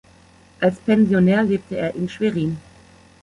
[0.59, 2.57] Als Pensionär lebte er in Schwerin.